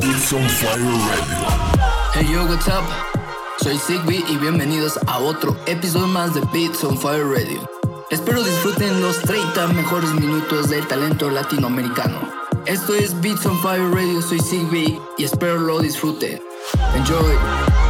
[0.00, 1.46] Beats on Fire Radio.
[2.12, 2.84] Hey yo, what's up?
[3.58, 7.60] Soy Sigby y bienvenidos a otro episodio más de Beats on Fire Radio.
[8.10, 12.20] Espero disfruten los 30 mejores minutos del talento latinoamericano.
[12.66, 16.40] Esto es Beats on Fire Radio, soy Sigby y espero lo disfruten.
[16.94, 17.85] Enjoy.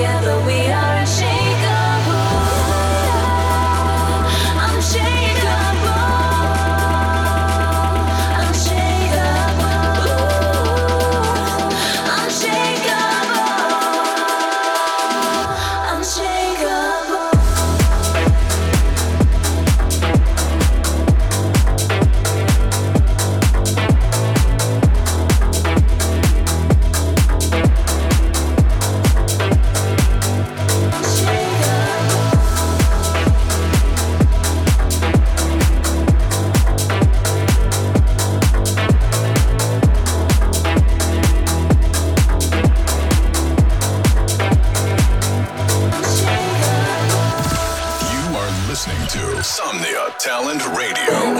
[0.00, 0.79] Together we are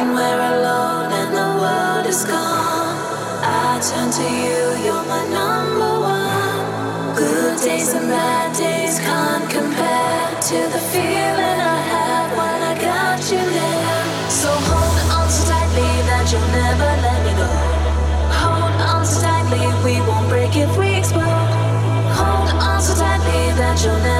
[0.01, 2.97] When we're alone and the world is gone,
[3.45, 7.15] I turn to you, you're my number one.
[7.15, 13.21] Good days and bad days can't compare to the feeling I have when I got
[13.31, 14.05] you there.
[14.33, 17.51] So hold on so tightly that you'll never let me go.
[18.41, 21.53] Hold on so tightly, we won't break if we explode.
[22.17, 24.20] Hold on so tightly that you'll never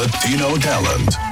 [0.00, 1.29] Latino talent.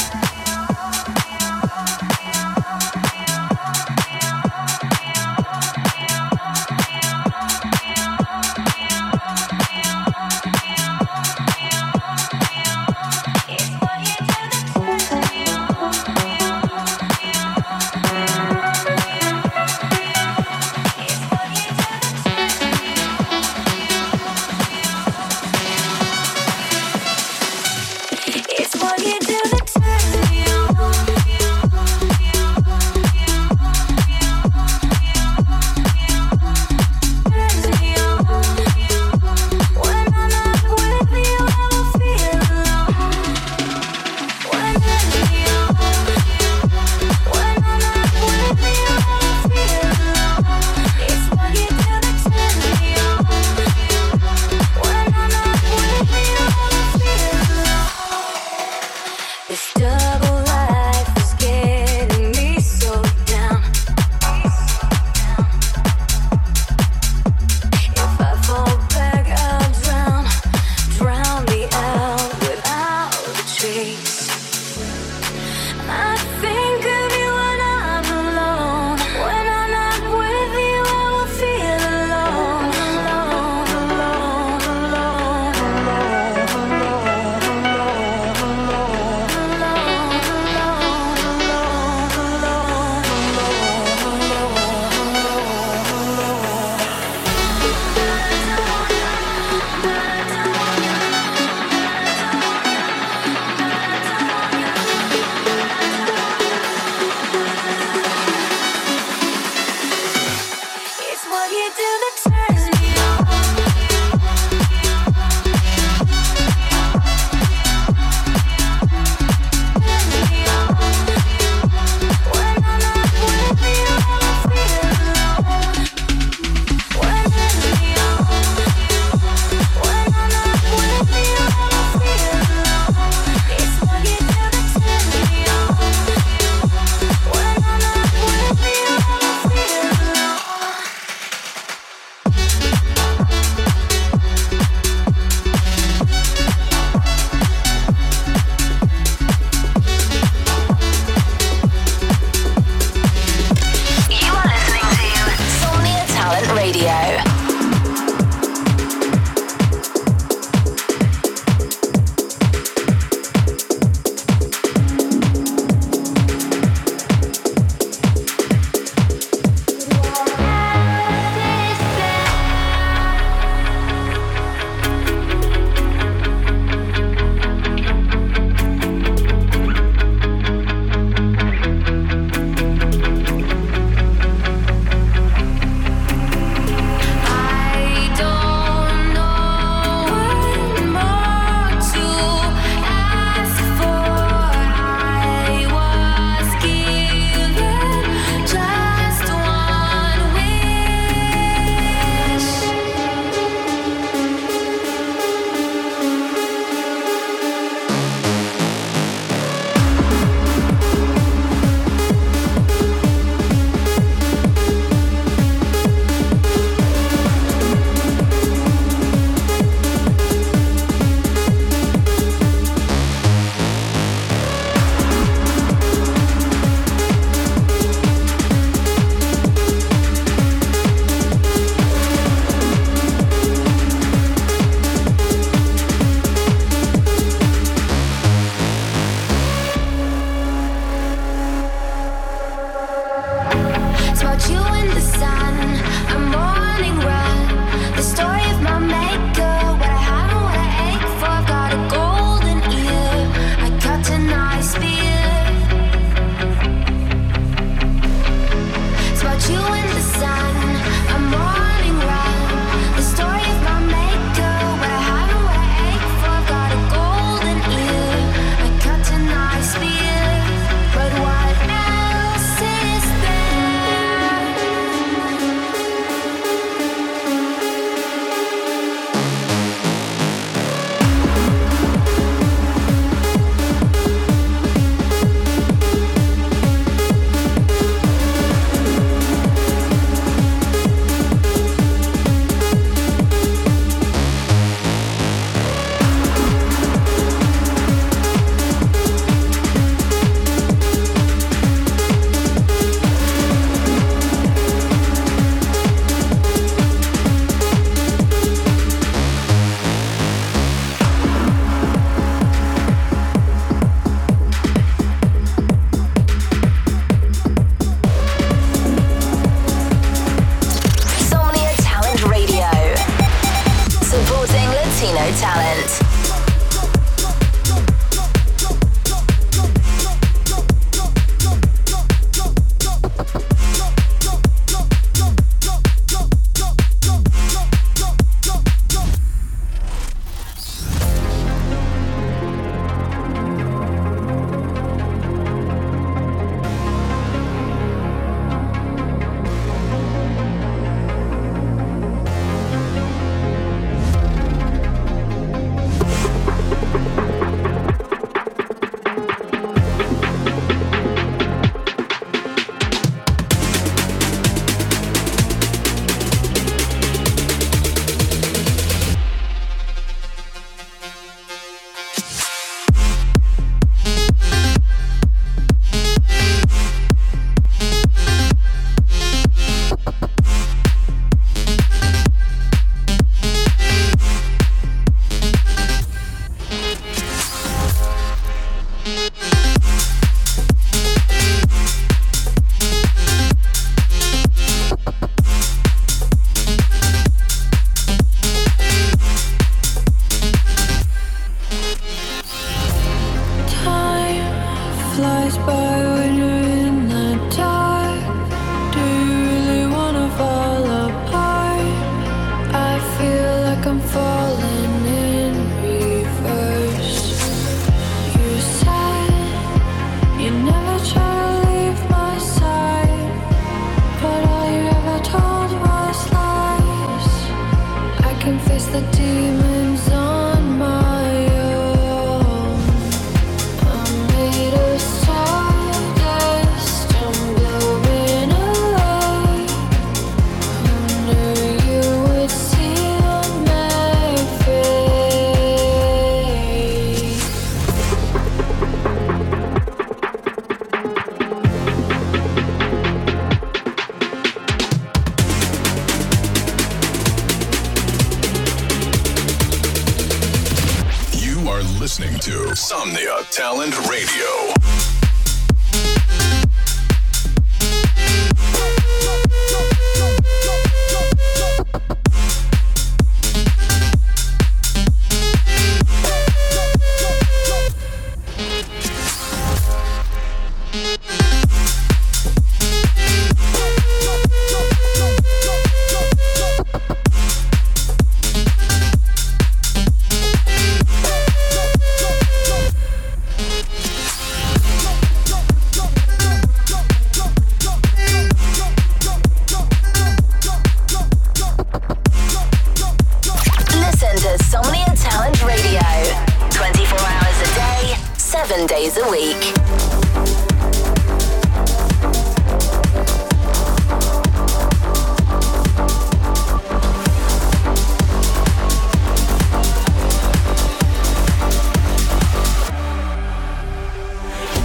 [508.69, 509.57] seven days a week.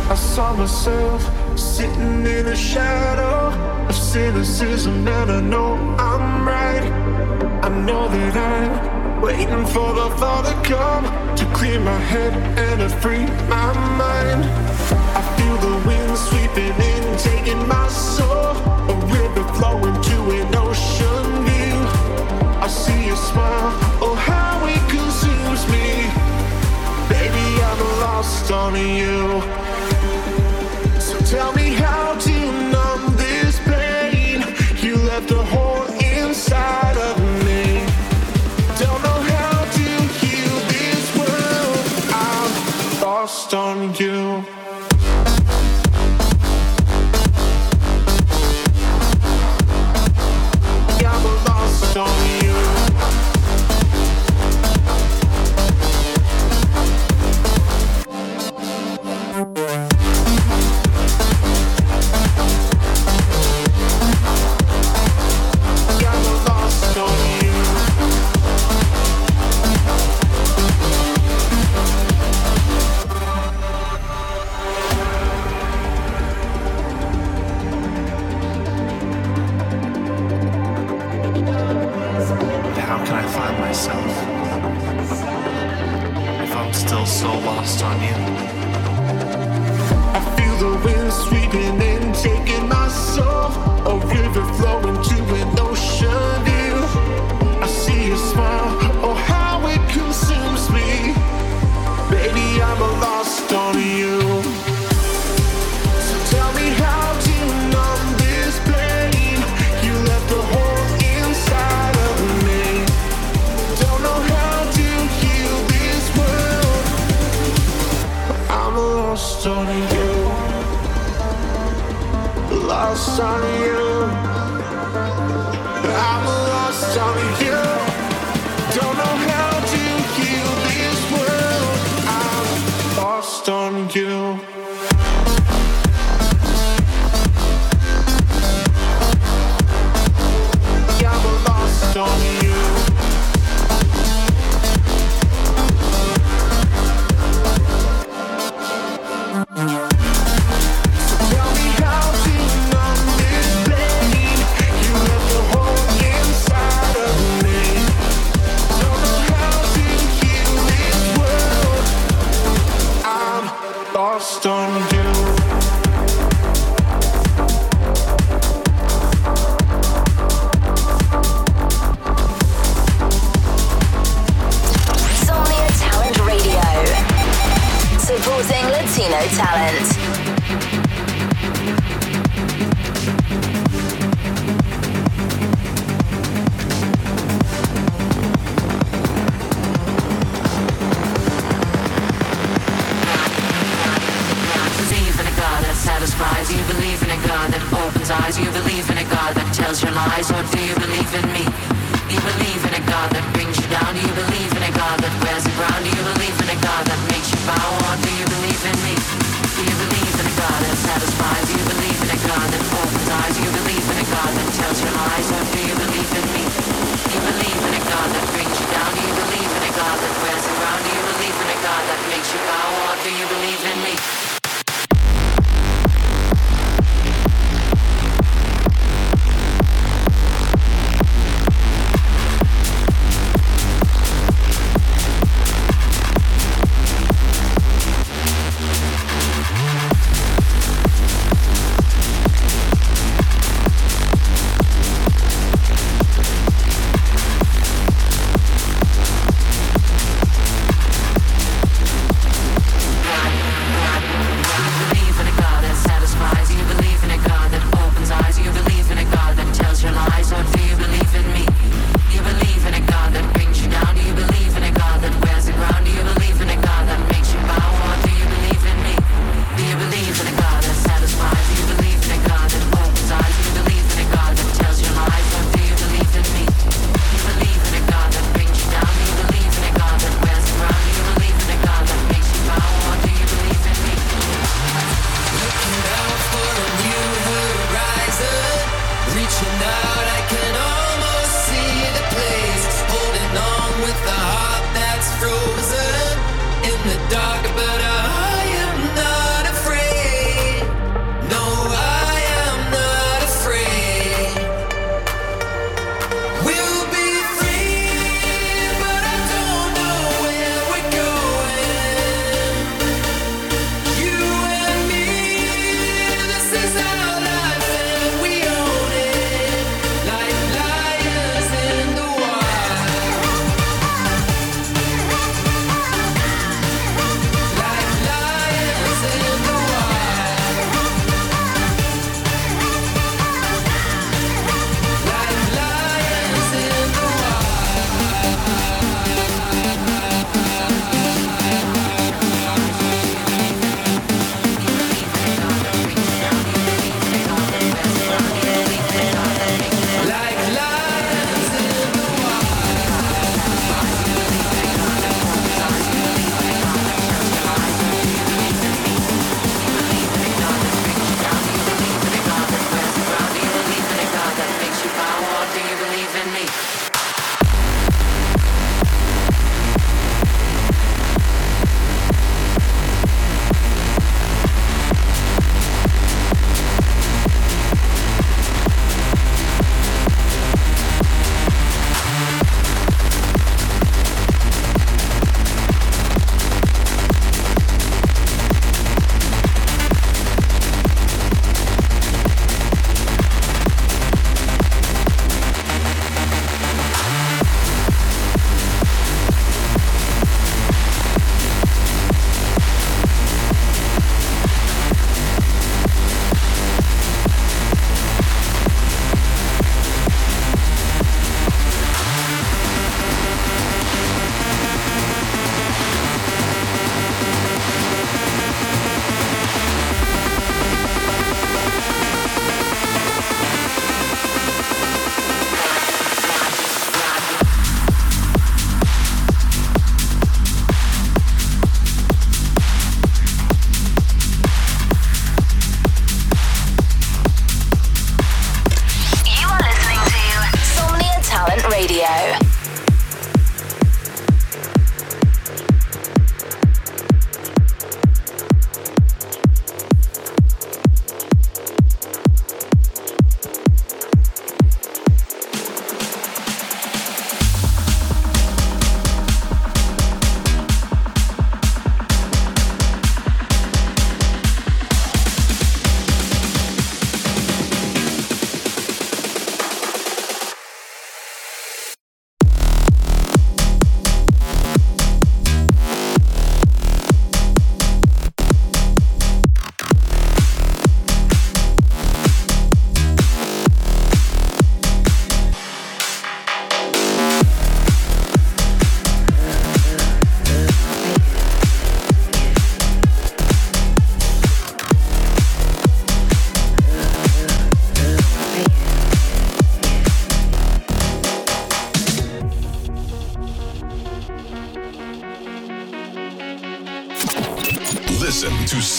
[0.10, 1.22] I saw myself
[1.58, 3.50] sitting in the shadow
[3.90, 6.84] of cynicism, and I know I'm right.
[7.64, 11.06] I know that I Waiting for the thought to come
[11.38, 14.44] to clear my head and to free my mind.
[15.16, 18.52] I feel the wind sweeping in, taking my soul.
[18.92, 21.78] A river flowing to an ocean view.
[22.60, 23.72] I see your smile,
[24.04, 25.88] oh how it consumes me.
[27.08, 29.40] Baby, I'm lost on you.
[31.00, 32.33] So tell me how to.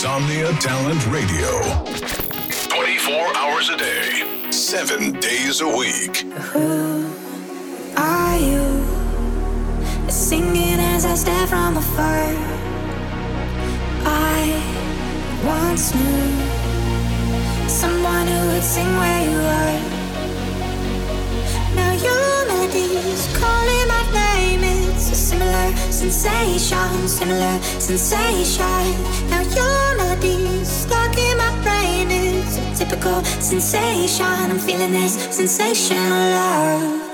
[0.05, 1.51] Listen to Somnia Talent Radio.
[2.69, 6.25] 24 hours a day, 7 days a week.
[7.97, 8.85] Are you
[10.11, 12.35] singing as I stare from afar?
[14.05, 14.61] I
[15.45, 19.81] once knew someone who would sing where you are.
[21.75, 24.65] Now your melody's calling my name.
[24.65, 28.95] It's a similar sensation, similar sensation.
[29.31, 29.94] Now your
[30.85, 32.09] stuck in my brain.
[32.11, 34.27] It's a typical sensation.
[34.27, 37.14] I'm feeling this sensational love.